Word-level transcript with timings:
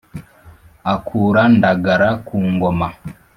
Akura 0.93 1.41
Ndagara 1.55 2.09
ku 2.25 2.37
ngoma. 2.51 2.87